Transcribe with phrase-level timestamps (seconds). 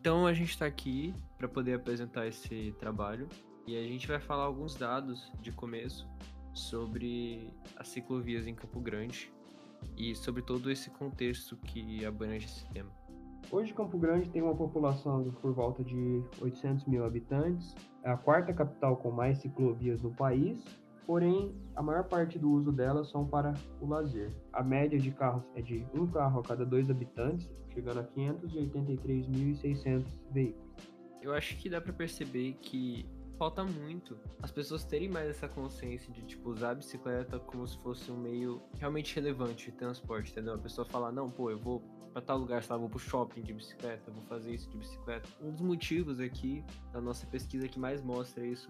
[0.00, 3.28] Então a gente está aqui para poder apresentar esse trabalho
[3.66, 6.08] e a gente vai falar alguns dados de começo
[6.54, 9.30] sobre as ciclovias em Campo Grande
[9.98, 12.90] e sobre todo esse contexto que abrange esse tema.
[13.50, 18.54] Hoje Campo Grande tem uma população por volta de 800 mil habitantes, é a quarta
[18.54, 20.64] capital com mais ciclovias no país,
[21.06, 24.30] porém a maior parte do uso delas são para o lazer.
[24.52, 30.04] A média de carros é de um carro a cada dois habitantes, chegando a 583.600
[30.30, 30.70] veículos.
[31.22, 33.04] Eu acho que dá para perceber que
[33.40, 37.78] falta muito as pessoas terem mais essa consciência de, tipo, usar a bicicleta como se
[37.78, 40.52] fosse um meio realmente relevante de transporte, entendeu?
[40.52, 41.80] A pessoa falar, não, pô, eu vou
[42.12, 45.26] para tal lugar, sei lá, vou pro shopping de bicicleta, vou fazer isso de bicicleta.
[45.40, 48.68] Um dos motivos aqui da nossa pesquisa que mais mostra isso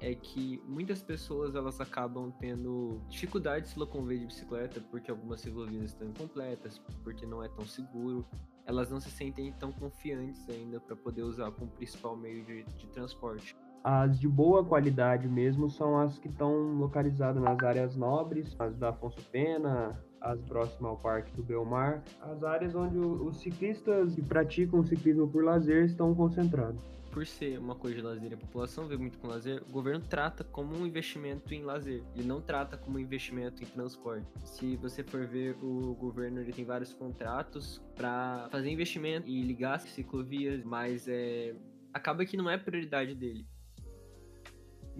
[0.00, 5.40] é que muitas pessoas elas acabam tendo dificuldade de se locomover de bicicleta porque algumas
[5.40, 8.26] ciclovias estão incompletas, porque não é tão seguro.
[8.66, 12.86] Elas não se sentem tão confiantes ainda para poder usar como principal meio de, de
[12.88, 13.56] transporte.
[13.82, 18.90] As de boa qualidade mesmo são as que estão localizadas nas áreas nobres, as da
[18.90, 24.84] Afonso Pena, as próximas ao Parque do Belmar, as áreas onde os ciclistas que praticam
[24.84, 26.80] ciclismo por lazer estão concentrados.
[27.10, 30.44] Por ser uma coisa de lazer a população vê muito com lazer, o governo trata
[30.44, 32.04] como um investimento em lazer.
[32.14, 34.26] Ele não trata como um investimento em transporte.
[34.44, 39.80] Se você for ver, o governo ele tem vários contratos para fazer investimento e ligar
[39.80, 41.56] ciclovias, mas é,
[41.92, 43.44] acaba que não é prioridade dele.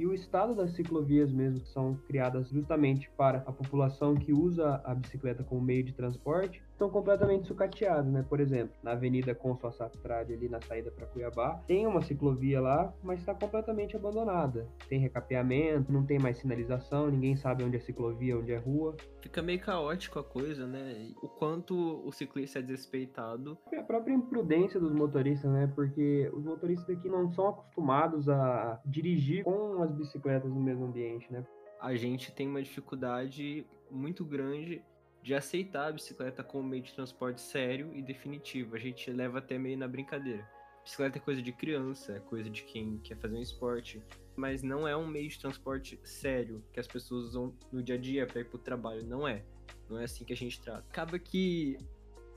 [0.00, 4.94] E o estado das ciclovias mesmo são criadas justamente para a população que usa a
[4.94, 8.24] bicicleta como meio de transporte, estão completamente sucateados, né?
[8.26, 12.92] Por exemplo, na Avenida Consul Sastrade, ali na saída para Cuiabá, tem uma ciclovia lá,
[13.02, 14.66] mas está completamente abandonada.
[14.88, 18.96] Tem recapeamento, não tem mais sinalização, ninguém sabe onde é ciclovia, onde é rua.
[19.20, 21.12] Fica meio caótico a coisa, né?
[21.22, 23.58] O quanto o ciclista é desrespeitado.
[23.70, 25.70] É a própria imprudência dos motoristas, né?
[25.74, 31.30] Porque os motoristas aqui não são acostumados a dirigir com as bicicletas no mesmo ambiente,
[31.30, 31.44] né?
[31.78, 34.82] A gente tem uma dificuldade muito grande
[35.22, 38.76] de aceitar a bicicleta como meio de transporte sério e definitivo.
[38.76, 40.48] A gente leva até meio na brincadeira.
[40.82, 44.03] Bicicleta é coisa de criança, é coisa de quem quer fazer um esporte,
[44.34, 47.98] mas não é um meio de transporte sério que as pessoas usam no dia a
[47.98, 49.06] dia para ir para o trabalho.
[49.06, 49.44] Não é.
[49.88, 50.84] Não é assim que a gente trata.
[50.88, 51.76] Acaba que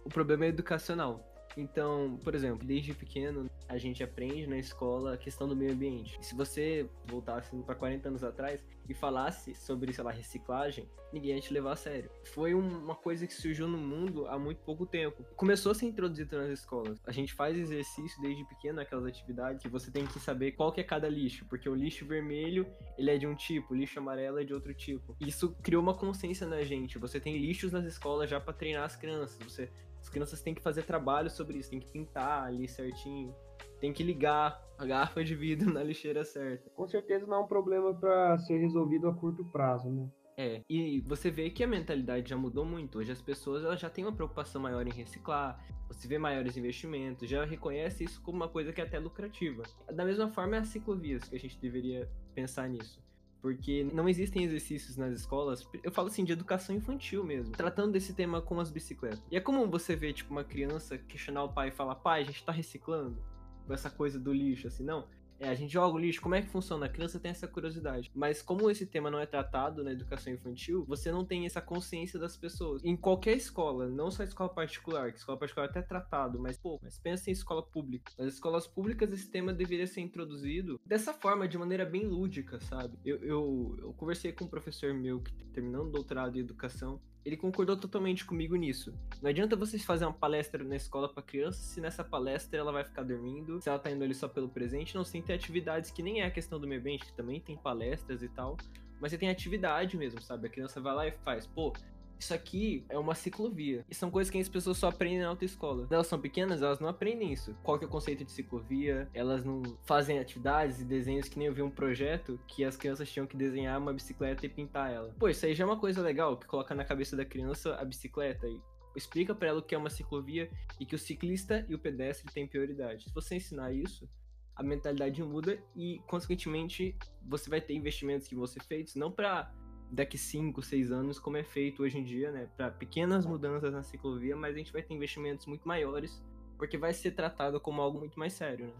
[0.03, 1.32] o problema é educacional.
[1.57, 6.17] Então, por exemplo, desde pequeno a gente aprende na escola a questão do meio ambiente.
[6.21, 11.41] Se você voltasse para 40 anos atrás e falasse sobre, sei lá, reciclagem, ninguém ia
[11.41, 12.09] te levar a sério.
[12.25, 15.23] Foi uma coisa que surgiu no mundo há muito pouco tempo.
[15.35, 16.99] Começou a ser introduzido nas escolas.
[17.05, 20.81] A gente faz exercício desde pequeno, aquelas atividades que você tem que saber qual que
[20.81, 24.39] é cada lixo, porque o lixo vermelho, ele é de um tipo, o lixo amarelo
[24.39, 25.15] é de outro tipo.
[25.19, 26.97] Isso criou uma consciência na gente.
[26.97, 29.37] Você tem lixos nas escolas já para treinar as crianças.
[29.43, 29.71] Você
[30.03, 33.33] as crianças têm que fazer trabalho sobre isso, tem que pintar ali certinho,
[33.79, 36.69] tem que ligar a garrafa de vidro na lixeira certa.
[36.71, 40.09] Com certeza não é um problema para ser resolvido a curto prazo, né?
[40.35, 42.97] É, e você vê que a mentalidade já mudou muito.
[42.97, 47.29] Hoje as pessoas elas já têm uma preocupação maior em reciclar, você vê maiores investimentos,
[47.29, 49.63] já reconhece isso como uma coisa que é até lucrativa.
[49.93, 53.01] Da mesma forma é as ciclovias, que a gente deveria pensar nisso
[53.43, 58.13] porque não existem exercícios nas escolas, eu falo assim, de educação infantil mesmo, tratando desse
[58.13, 59.21] tema com as bicicletas.
[59.29, 62.23] E é comum você ver, tipo, uma criança questionar o pai e falar, pai, a
[62.23, 63.21] gente tá reciclando?
[63.69, 65.09] Essa coisa do lixo, assim, não.
[65.43, 66.85] É, a gente joga o lixo, como é que funciona?
[66.85, 68.09] A criança tem essa curiosidade.
[68.15, 72.17] Mas como esse tema não é tratado na educação infantil, você não tem essa consciência
[72.17, 72.81] das pessoas.
[72.81, 76.79] Em qualquer escola, não só escola particular, que escola particular é até tratado, mas pô,
[76.81, 78.13] mas pensa em escola pública.
[78.17, 82.97] Nas escolas públicas esse tema deveria ser introduzido dessa forma, de maneira bem lúdica, sabe?
[83.03, 87.37] Eu, eu, eu conversei com um professor meu que terminando o doutorado em educação, ele
[87.37, 88.93] concordou totalmente comigo nisso.
[89.21, 92.83] Não adianta vocês fazer uma palestra na escola para criança se nessa palestra ela vai
[92.83, 96.03] ficar dormindo, se ela tá indo ali só pelo presente, não, sem ter atividades que
[96.03, 98.57] nem é a questão do meio ambiente, que também tem palestras e tal,
[98.99, 100.47] mas você tem atividade mesmo, sabe?
[100.47, 101.73] A criança vai lá e faz, pô,
[102.19, 103.85] isso aqui é uma ciclovia.
[103.89, 105.83] E são coisas que as pessoas só aprendem na autoescola.
[105.83, 107.55] Quando elas são pequenas, elas não aprendem isso.
[107.63, 109.09] Qual que é o conceito de ciclovia?
[109.13, 113.11] Elas não fazem atividades e desenhos que nem eu vi um projeto que as crianças
[113.11, 115.13] tinham que desenhar uma bicicleta e pintar ela.
[115.19, 117.85] Pô, isso aí já é uma coisa legal, que coloca na cabeça da criança a
[117.85, 118.61] bicicleta e
[118.95, 120.49] explica para ela o que é uma ciclovia
[120.79, 123.05] e que o ciclista e o pedestre têm prioridade.
[123.05, 124.07] Se você ensinar isso,
[124.55, 126.95] a mentalidade muda e, consequentemente,
[127.27, 129.51] você vai ter investimentos que vão ser feitos não para
[129.93, 132.49] daqui 5, 6 anos, como é feito hoje em dia, né?
[132.57, 136.21] Para pequenas mudanças na ciclovia, mas a gente vai ter investimentos muito maiores,
[136.57, 138.73] porque vai ser tratado como algo muito mais sério, né?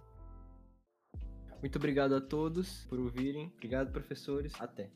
[1.62, 3.52] Muito obrigado a todos por ouvirem.
[3.56, 4.54] Obrigado, professores.
[4.60, 4.90] Até.